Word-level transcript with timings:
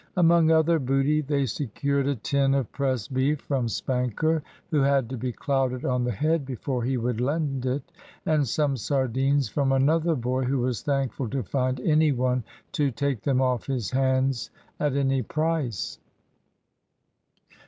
Among 0.17 0.49
other 0.49 0.79
booty, 0.79 1.21
they 1.21 1.45
secured 1.45 2.07
a 2.07 2.15
tin 2.15 2.55
of 2.55 2.71
pressed 2.71 3.13
beef 3.13 3.39
from 3.41 3.67
Spanker, 3.69 4.41
who 4.71 4.81
had 4.81 5.07
to 5.11 5.15
be 5.17 5.31
clouted 5.31 5.85
on 5.85 6.03
the 6.03 6.11
head 6.11 6.43
before 6.43 6.83
he 6.83 6.97
would 6.97 7.21
"lend 7.21 7.67
it," 7.67 7.83
and 8.25 8.47
some 8.47 8.77
sardines 8.77 9.47
from 9.47 9.71
another 9.71 10.15
boy, 10.15 10.43
who 10.45 10.57
was 10.57 10.81
thankful 10.81 11.29
to 11.29 11.43
find 11.43 11.79
any 11.81 12.11
one 12.11 12.43
to 12.71 12.89
take 12.89 13.21
them 13.21 13.41
off 13.43 13.67
his 13.67 13.91
hands 13.91 14.49
at 14.79 14.95
any 14.95 15.21
price. 15.21 15.99